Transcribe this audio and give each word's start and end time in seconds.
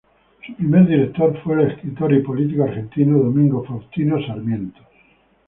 Su 0.47 0.55
primer 0.55 0.87
director 0.87 1.39
fue 1.43 1.61
el 1.61 1.69
escritor 1.69 2.11
y 2.11 2.23
político 2.23 2.63
argentino 2.63 3.19
Domingo 3.19 3.63
Faustino 3.63 4.17
Sarmiento. 4.25 4.81